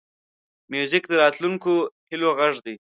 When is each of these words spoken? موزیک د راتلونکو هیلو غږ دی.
موزیک 0.71 1.03
د 1.07 1.13
راتلونکو 1.23 1.73
هیلو 2.09 2.29
غږ 2.39 2.55
دی. 2.65 2.75